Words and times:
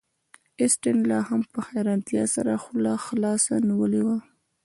اسټین 0.63 0.97
لاهم 1.11 1.41
په 1.51 1.59
حیرانتیا 1.67 2.23
سره 2.35 2.53
خوله 2.63 2.93
خلاصه 3.05 3.53
نیولې 3.67 4.01
وه 4.05 4.17